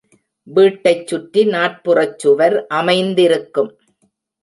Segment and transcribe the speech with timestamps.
[0.47, 3.71] வீட்டைச் சுற்றி நாற்புறச் சுவர் அமைந்திருக்கும்.